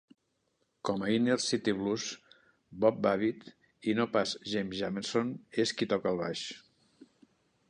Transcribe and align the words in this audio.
Com 0.87 1.03
a 1.03 1.09
"Inner 1.15 1.35
City 1.47 1.73
Blues", 1.81 2.05
Bob 2.85 2.99
Babbitt, 3.07 3.45
i 3.93 3.97
no 4.01 4.09
pas 4.17 4.35
James 4.55 4.81
Jamerson, 4.81 5.31
és 5.67 5.77
qui 5.77 5.91
toca 5.95 6.13
el 6.15 6.23
baix. 6.25 6.49